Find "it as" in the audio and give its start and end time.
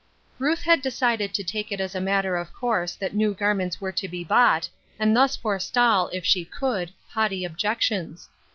1.71-1.93